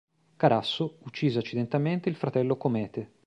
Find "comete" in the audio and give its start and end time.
2.57-3.11